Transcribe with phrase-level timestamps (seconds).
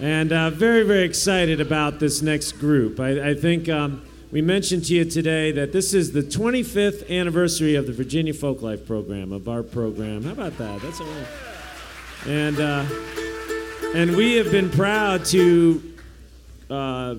[0.00, 2.98] And uh, very, very excited about this next group.
[2.98, 7.76] I, I think um, we mentioned to you today that this is the 25th anniversary
[7.76, 10.24] of the Virginia Folklife program, of our program.
[10.24, 10.82] How about that?
[10.82, 11.26] That's right.
[12.26, 12.84] And, uh,
[13.94, 15.94] and we have been proud to
[16.68, 17.14] uh,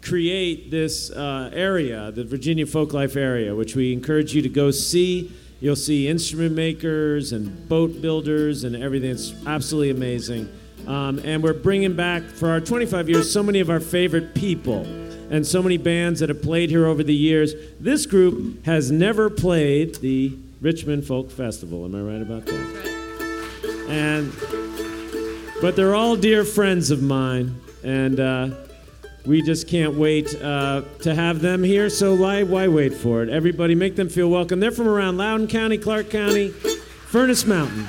[0.00, 5.32] create this uh, area, the Virginia Folklife area, which we encourage you to go see.
[5.60, 9.10] You'll see instrument makers and boat builders and everything.
[9.10, 10.48] It's absolutely amazing.
[10.86, 14.84] Um, and we're bringing back, for our 25 years, so many of our favorite people
[15.30, 17.54] and so many bands that have played here over the years.
[17.78, 21.84] This group has never played the Richmond Folk Festival.
[21.84, 23.86] Am I right about that?
[23.88, 24.32] And,
[25.60, 27.60] but they're all dear friends of mine.
[27.82, 28.48] And, uh,
[29.26, 31.90] we just can't wait uh, to have them here.
[31.90, 33.28] So why, why wait for it?
[33.28, 34.60] Everybody, make them feel welcome.
[34.60, 37.86] They're from around Loudoun County, Clarke County, Furnace Mountain.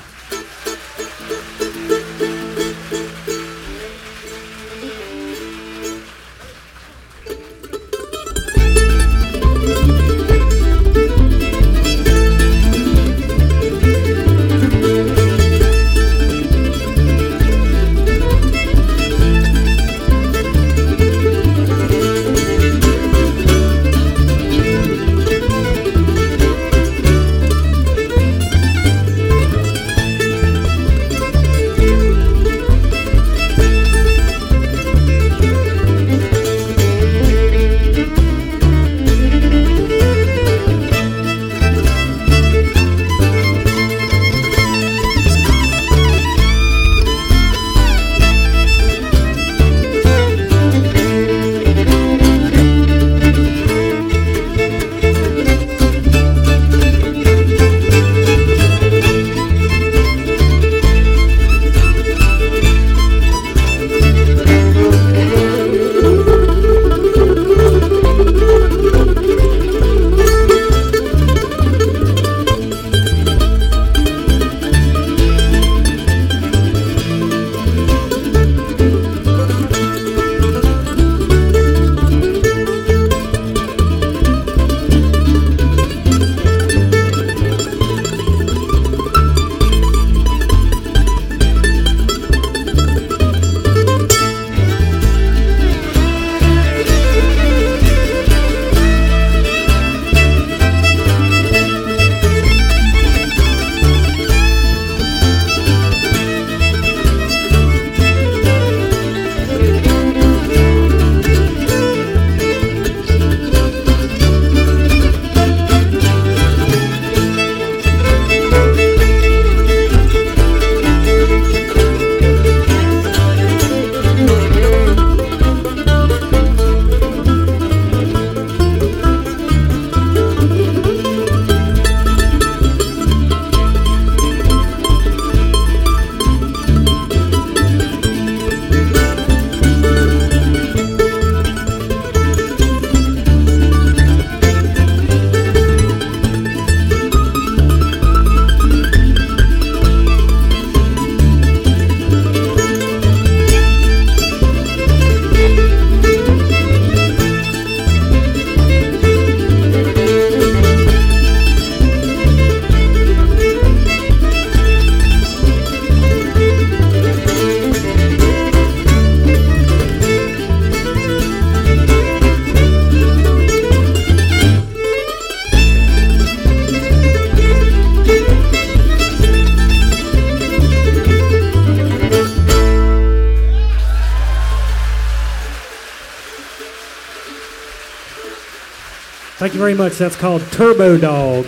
[189.42, 189.94] Thank you very much.
[189.94, 191.46] That's called Turbo Dog.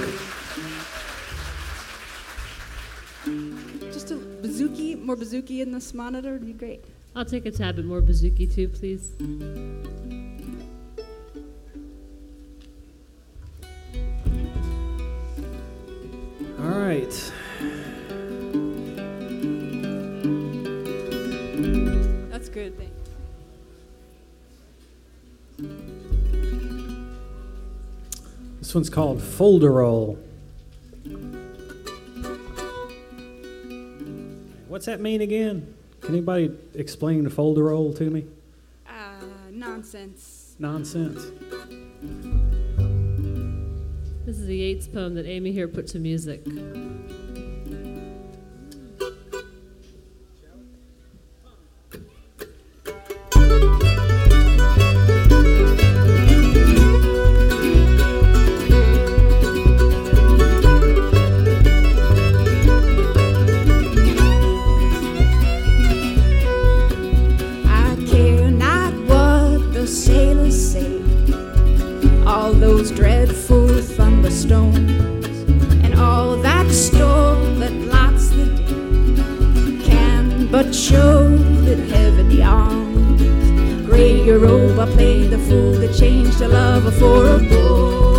[3.92, 6.84] Just a bouzouki, more bouzouki in this monitor would be great.
[7.16, 9.12] I'll take a tab at more bouzouki too, please.
[16.60, 17.32] All right.
[22.32, 22.76] That's good.
[22.76, 22.93] Thank
[28.74, 30.18] This one's called Folderol.
[34.68, 35.76] What's that mean again?
[36.02, 38.26] Can anybody explain the folderol to me?
[38.90, 40.56] Uh, nonsense.
[40.58, 41.22] Nonsense.
[44.26, 46.44] This is a Yeats poem that Aimee here put to music.
[72.84, 74.92] those dreadful thunderstorms
[75.86, 81.30] and all that storm that lights the day can but show
[81.64, 83.22] that heaven arms.
[83.88, 88.13] Gray Europa played the fool that changed a lover for a boy.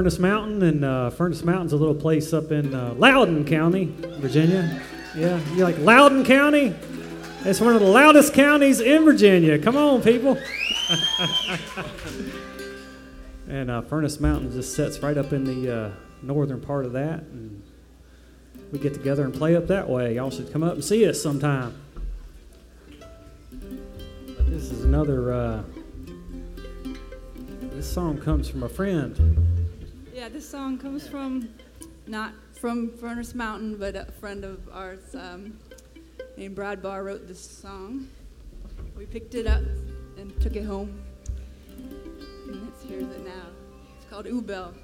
[0.00, 4.80] Furnace Mountain, and uh, Furnace Mountain's a little place up in uh, Loudoun County, Virginia.
[5.14, 6.74] Yeah, you like Loudoun County?
[7.44, 9.58] It's one of the loudest counties in Virginia.
[9.58, 10.38] Come on, people.
[13.46, 15.90] and uh, Furnace Mountain just sets right up in the uh,
[16.22, 17.62] northern part of that, and
[18.72, 20.14] we get together and play up that way.
[20.14, 21.78] Y'all should come up and see us sometime.
[23.50, 25.30] But this is another.
[25.30, 25.62] Uh,
[27.74, 29.59] this song comes from a friend.
[30.20, 31.48] Yeah, this song comes from
[32.06, 35.58] not from Furnace Mountain, but a friend of ours um,
[36.36, 38.06] named Brad Barr wrote this song.
[38.94, 39.62] We picked it up
[40.18, 41.02] and took it home.
[41.68, 43.46] And let's hear it now.
[43.96, 44.74] It's called Ubel.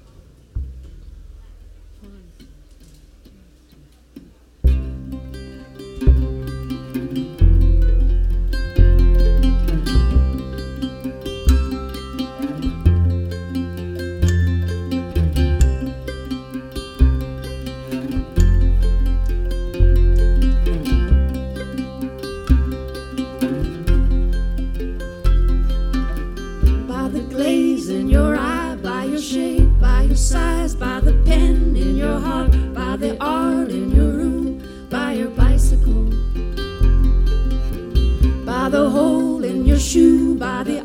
[29.31, 34.11] Your by your size, by the pen in your heart, by the art in your
[34.11, 36.05] room, by your bicycle,
[38.45, 40.83] by the hole in your shoe, by the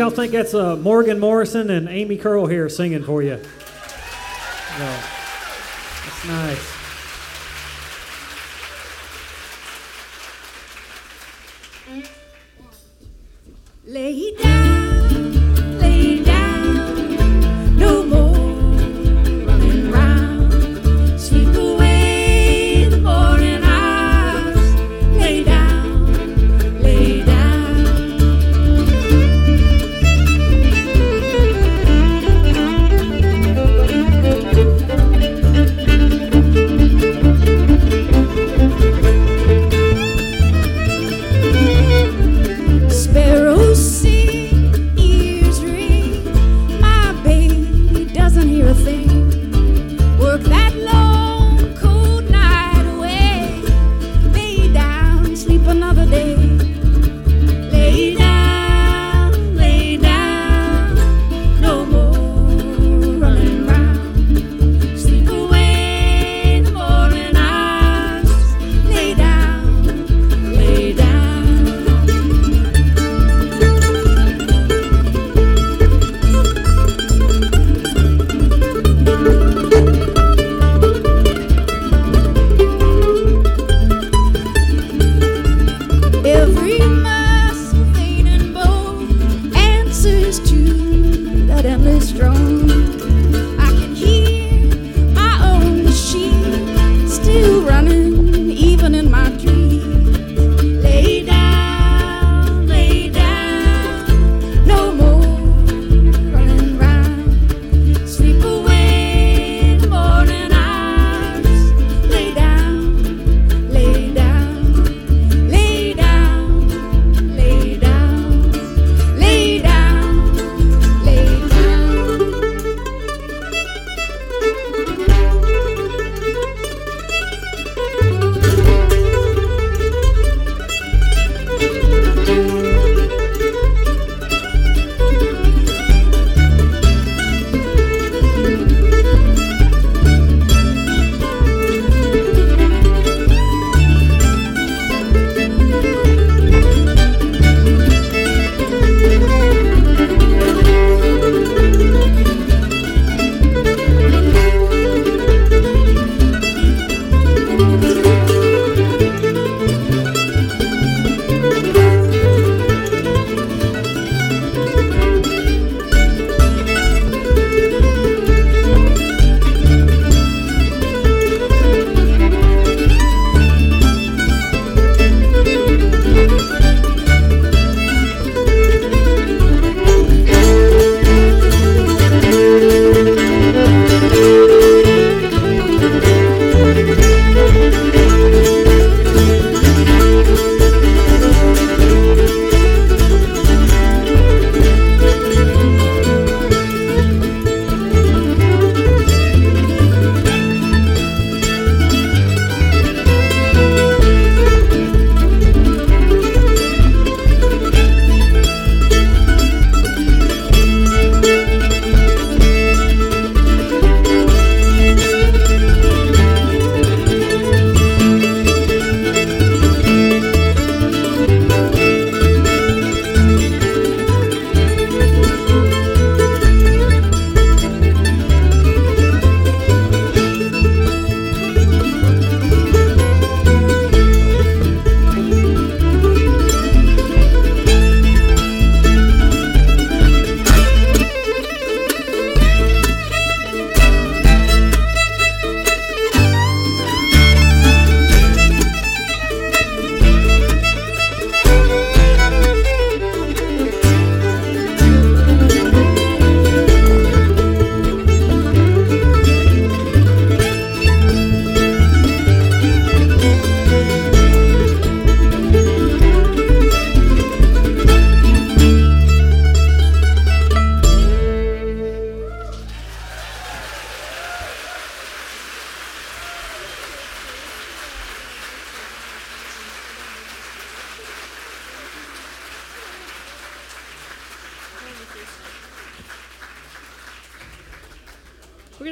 [0.00, 3.38] y'all think that's uh, Morgan Morrison and Aimee Curl here singing for you.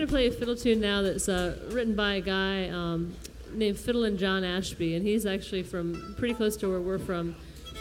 [0.09, 3.14] To play a fiddle tune now that's uh, written by a guy um,
[3.53, 7.37] named Fiddlin' John Ashby, and he's actually from pretty close to where we're from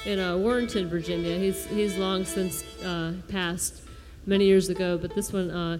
[0.05, 1.37] in uh, Warrenton, Virginia.
[1.37, 3.81] He's, he's long since uh, passed
[4.25, 5.77] many years ago, but this one uh,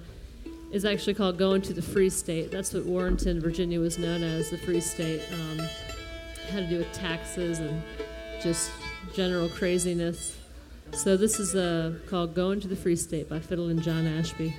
[0.72, 2.50] is actually called Going to the Free State.
[2.50, 5.22] That's what Warrenton, Virginia was known as, the Free State.
[5.34, 5.60] Um,
[6.50, 7.82] had to do with taxes and
[8.42, 8.72] just
[9.14, 10.38] general craziness.
[10.94, 14.56] So this is uh, called Going to the Free State by Fiddlin' John Ashby.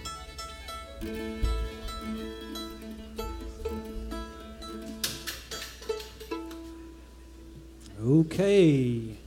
[8.08, 9.18] Okay.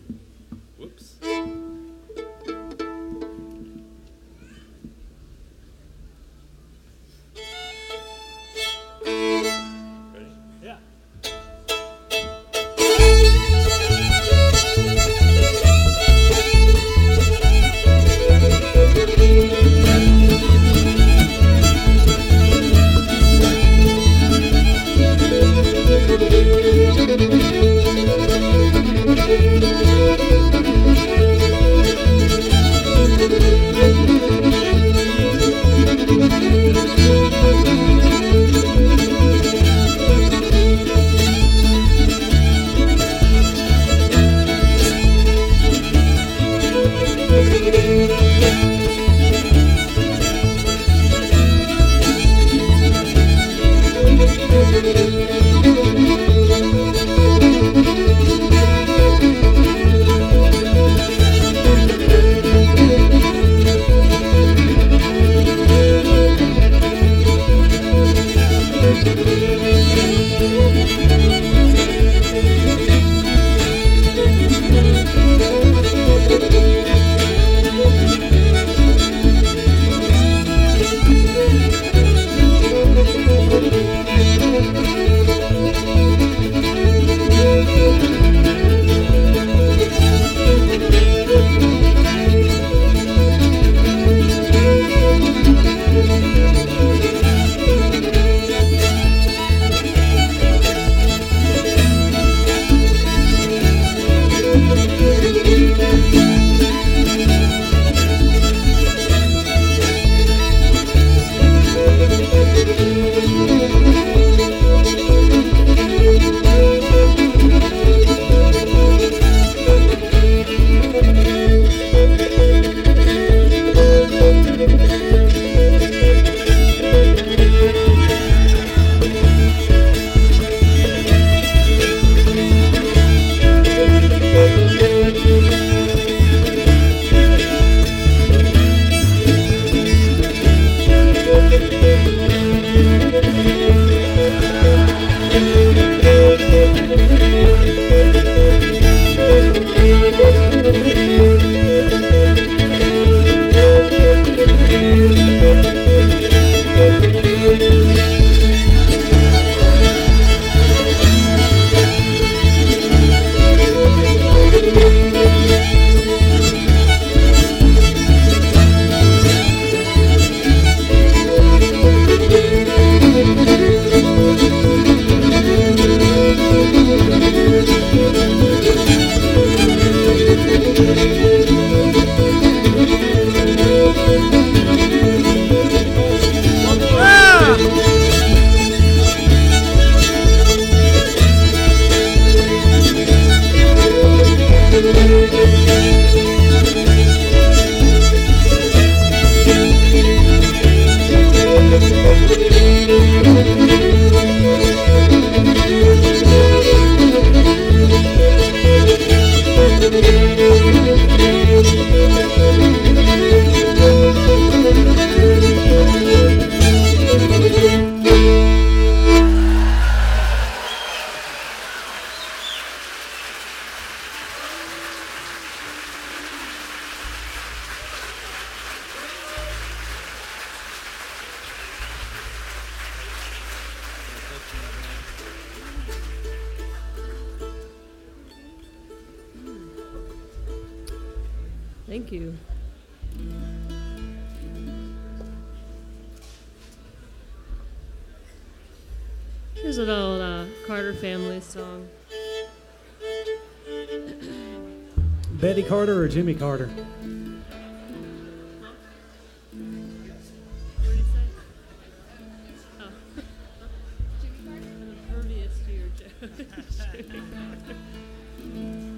[256.22, 256.70] Jimmy Carter.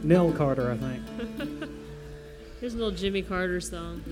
[0.04, 1.02] Nell Carter, I think.
[2.60, 4.04] Here's a little Jimmy Carter song.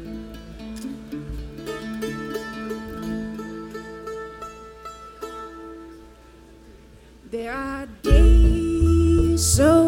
[7.29, 9.80] There are days so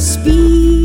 [0.00, 0.79] I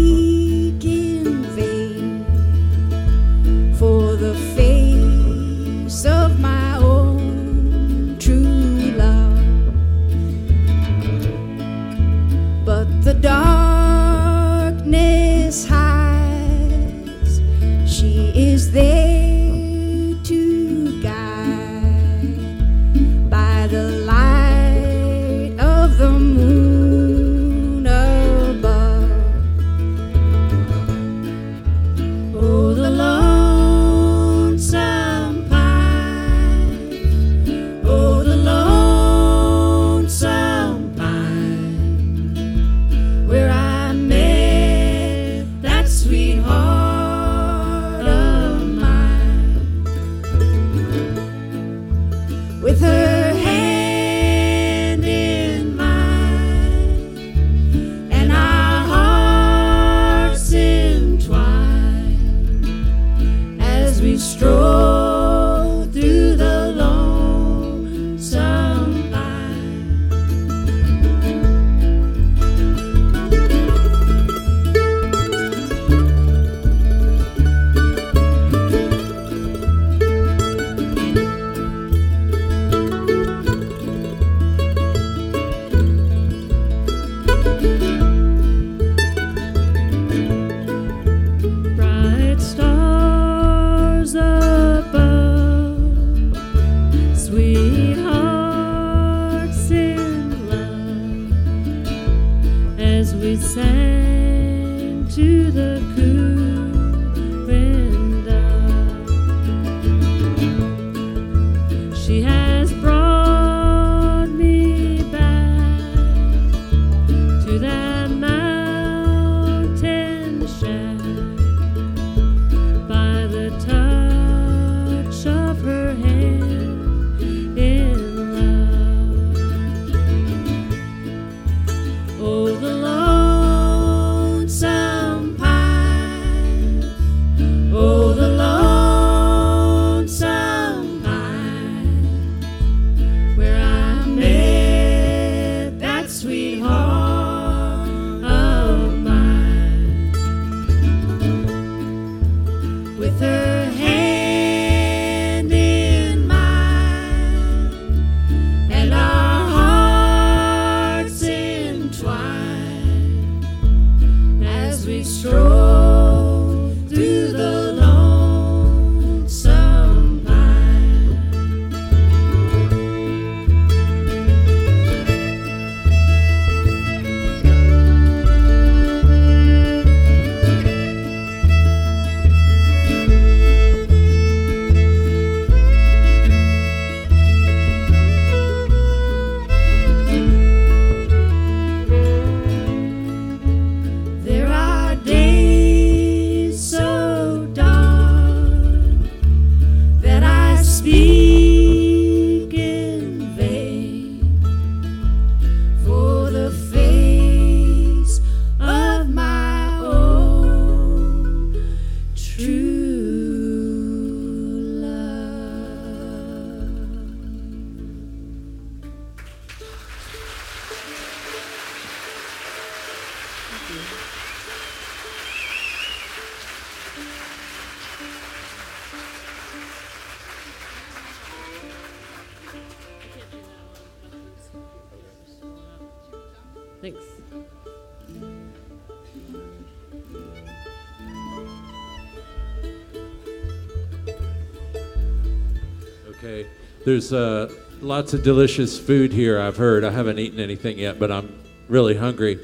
[246.85, 249.83] There's uh, lots of delicious food here, I've heard.
[249.83, 251.35] I haven't eaten anything yet, but I'm
[251.67, 252.39] really hungry.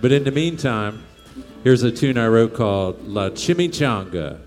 [0.00, 1.04] But in the meantime,
[1.62, 4.40] here's a tune I wrote called La Chimichanga.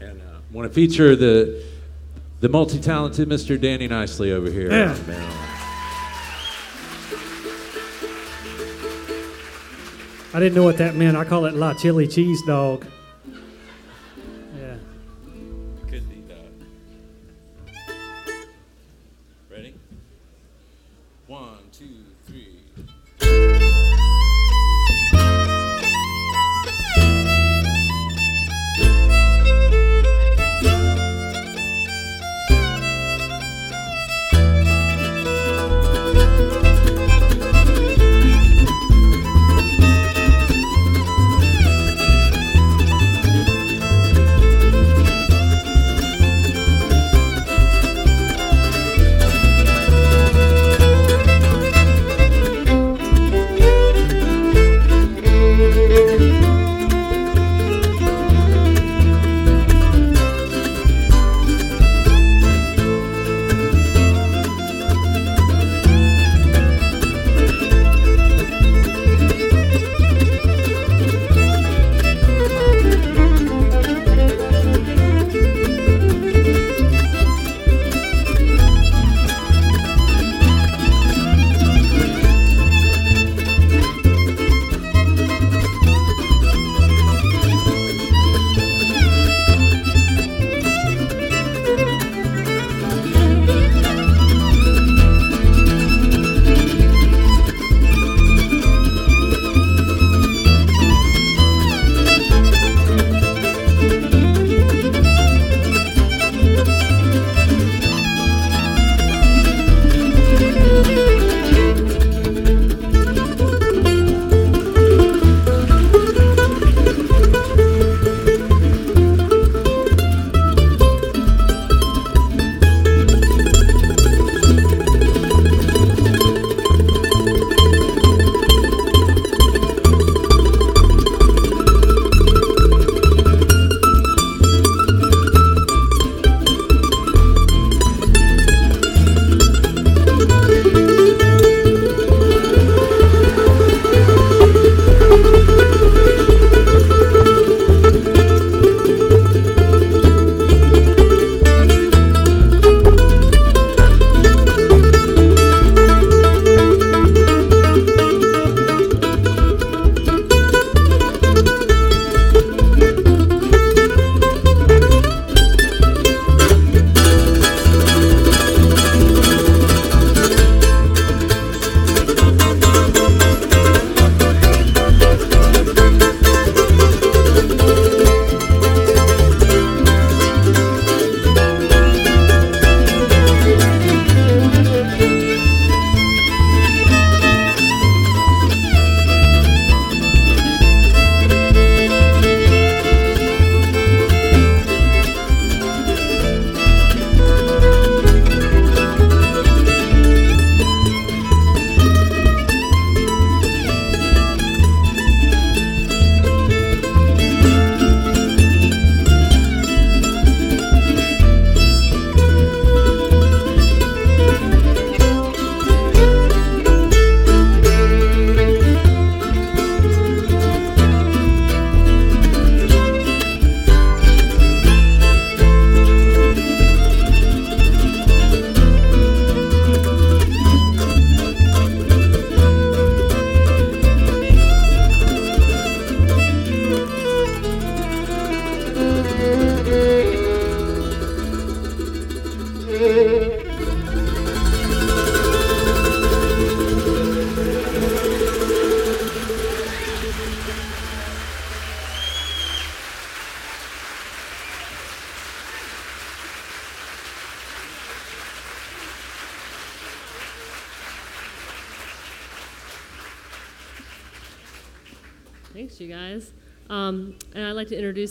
[0.00, 1.62] And uh, want to feature the
[2.40, 3.60] the multi-talented Mr.
[3.60, 4.70] Danny Knicely over here.
[4.70, 5.47] Yeah.
[10.34, 11.16] I didn't know what that meant.
[11.16, 12.84] I call it La Chili Cheese Dog.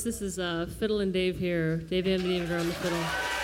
[0.03, 1.77] this is uh, Fiddle and Dave here.
[1.77, 3.36] Dave Van Deventer on the fiddle.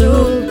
[0.00, 0.49] soon.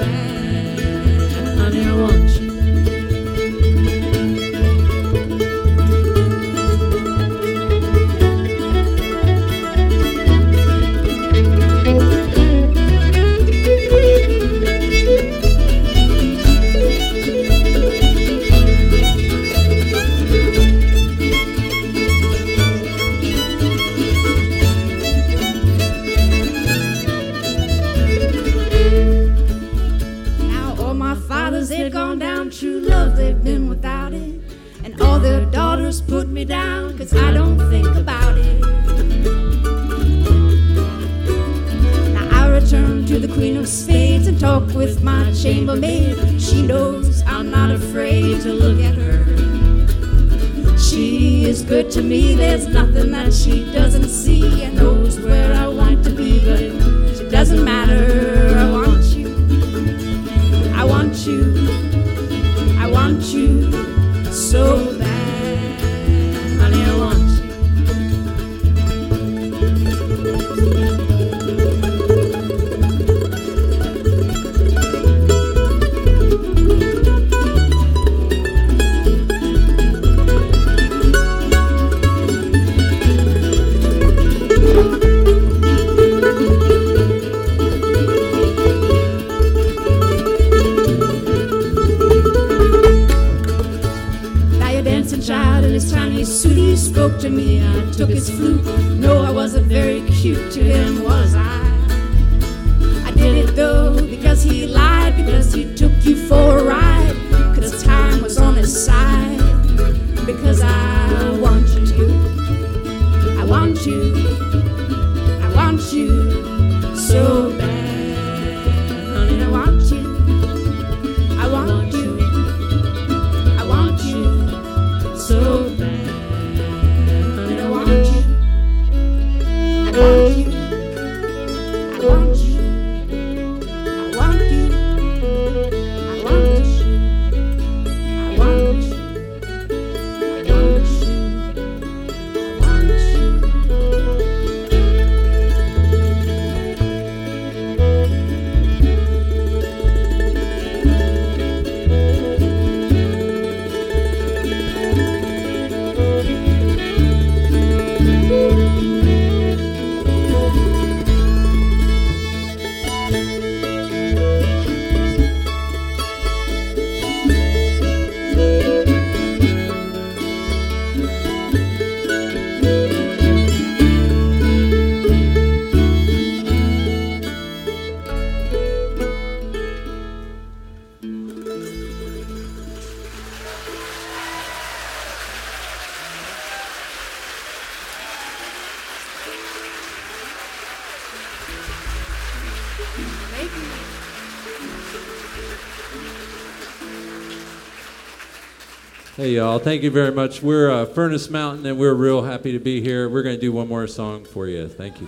[199.40, 199.58] Y'all.
[199.58, 200.42] Thank you very much.
[200.42, 203.08] We're uh, Furnace Mountain, and we're real happy to be here.
[203.08, 204.68] We're going to do one more song for you.
[204.68, 205.08] Thank you.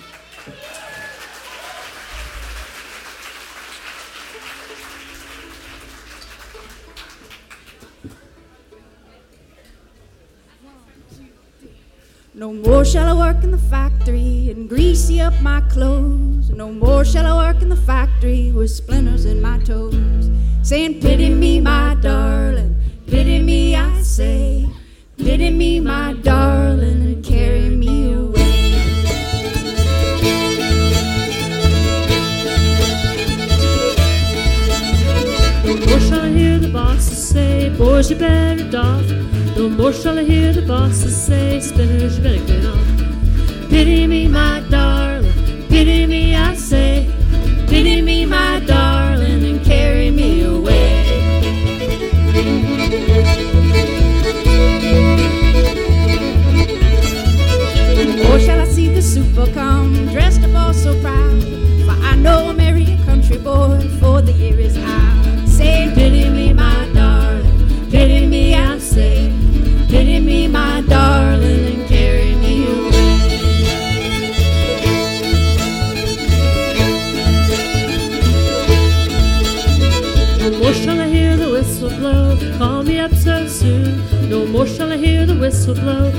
[12.34, 16.51] No more shall I work in the factory and greasy up my clothes.
[16.51, 20.29] No more shall I work in the factory with splinters in my toes.
[20.63, 22.77] Saying, Pity me, my darling,
[23.07, 24.68] pity me, I say.
[25.18, 28.74] Pity me, my darling, and carry me away.
[35.64, 39.07] No more shall I hear the bosses say, boys, you better doff.
[39.55, 43.70] No more shall I hear the bosses say, spinners, you better get off.
[43.70, 47.09] Pity me, my darling, pity me, I say.
[47.70, 49.01] Pity me, my darling,
[59.46, 61.42] super come dressed up all so proud?
[61.86, 65.48] For I know I marry a country boy, for the year is out.
[65.48, 69.32] Saying, Pity me, my darling, pity me, I say.
[69.89, 72.92] Pity me, my darling, and carry me away.
[80.39, 84.30] No more shall I hear the whistle blow, call me up so soon.
[84.30, 86.12] No more shall I hear the whistle blow,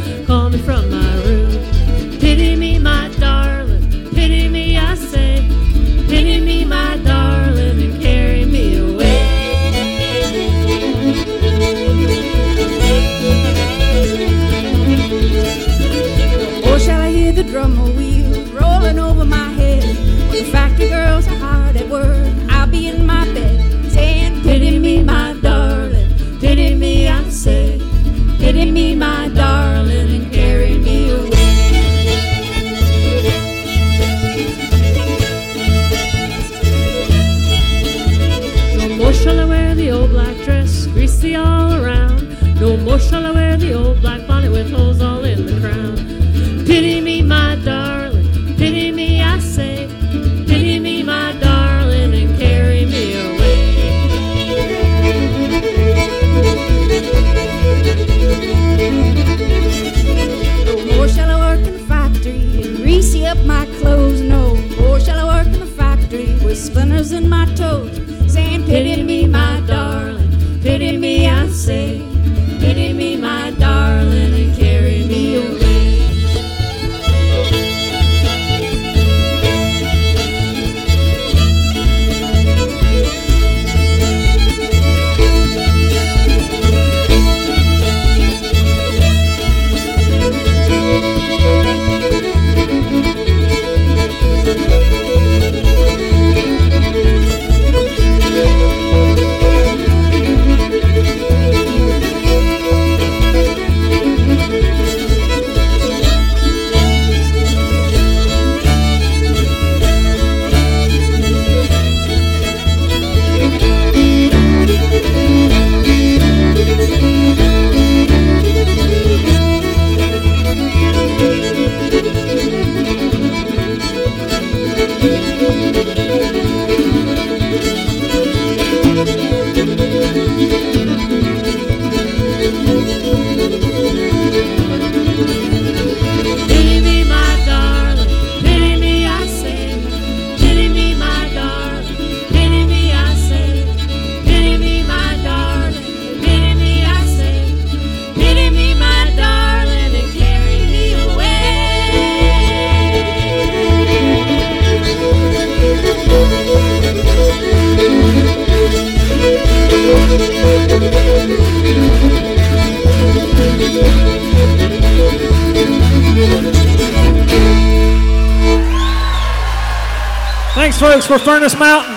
[171.13, 171.95] for Furnace Mountain.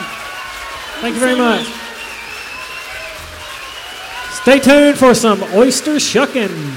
[0.99, 1.65] Thank you very much.
[4.41, 6.74] Stay tuned for some oyster shucking.